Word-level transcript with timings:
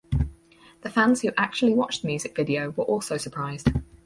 The 0.81 0.89
fans 0.89 1.21
who 1.21 1.29
actually 1.37 1.75
watched 1.75 2.01
the 2.01 2.07
music 2.07 2.35
video 2.35 2.71
were 2.71 2.85
also 2.85 3.17
surprised. 3.17 3.69